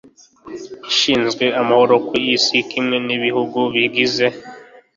ishinzwe 0.91 1.45
amahoro 1.61 1.95
ku 2.07 2.13
isi 2.33 2.57
kimwe 2.69 2.97
n'ibihugu 3.05 3.59
bigize 3.73 4.27